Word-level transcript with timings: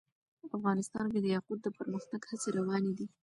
افغانستان 0.57 1.05
کې 1.13 1.19
د 1.21 1.25
یاقوت 1.35 1.59
د 1.63 1.67
پرمختګ 1.77 2.21
هڅې 2.29 2.49
روانې 2.57 2.91
دي. 2.97 3.05